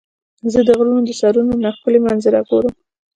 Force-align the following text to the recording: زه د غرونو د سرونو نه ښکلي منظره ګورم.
زه 0.51 0.59
د 0.67 0.69
غرونو 0.77 1.01
د 1.07 1.11
سرونو 1.19 1.53
نه 1.63 1.69
ښکلي 1.75 1.99
منظره 2.05 2.39
ګورم. 2.49 2.73